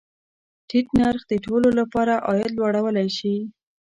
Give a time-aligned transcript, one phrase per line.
[0.67, 3.35] ټیټ نرخ د ټولو له پاره عاید لوړولی شي.